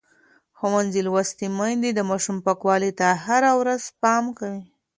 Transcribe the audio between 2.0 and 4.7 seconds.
ماشومانو پاکوالي ته هره ورځ پام کوي.